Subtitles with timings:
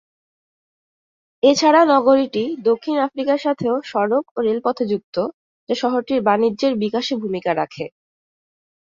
[1.43, 5.15] এছাড়া নগরীটি দক্ষিণ আফ্রিকার সাথেও সড়ক ও রেলপথে সংযুক্ত,
[5.69, 7.85] যা শহরটির বাণিজ্যের বিকাশে ভূমিকা রাখে।